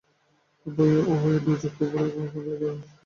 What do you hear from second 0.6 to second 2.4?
উভয়ের দুই চক্ষু বাষ্পে